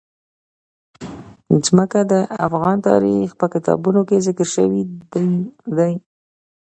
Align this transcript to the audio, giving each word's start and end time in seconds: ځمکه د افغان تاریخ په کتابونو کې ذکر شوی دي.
ځمکه 1.65 1.99
د 2.11 2.13
افغان 2.47 2.77
تاریخ 2.89 3.27
په 3.39 3.45
کتابونو 3.53 3.99
کې 4.07 4.23
ذکر 4.27 4.47
شوی 4.55 4.81
دي. 5.77 5.91